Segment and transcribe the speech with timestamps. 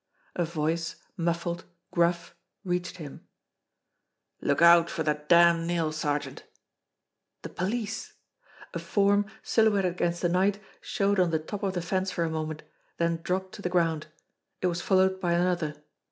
[0.35, 3.27] A voice, muffled, gruff, reached him:
[4.41, 6.41] "Look out for that damned nail, sergeant!"
[7.43, 8.13] The police!
[8.73, 12.31] A form, silhouetted against the night, showed on the top of the fence for a
[12.31, 12.63] moment,
[12.97, 14.07] then dropped to the ground.
[14.59, 15.75] It was followed by another.